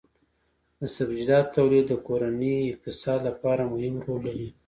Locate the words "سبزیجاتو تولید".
0.95-1.85